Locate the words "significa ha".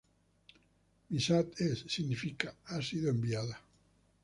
1.87-2.81